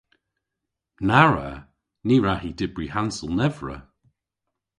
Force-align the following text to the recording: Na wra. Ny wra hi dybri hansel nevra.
Na 1.07 1.21
wra. 1.27 1.51
Ny 2.05 2.15
wra 2.19 2.33
hi 2.39 2.49
dybri 2.59 2.87
hansel 2.93 3.31
nevra. 3.37 3.77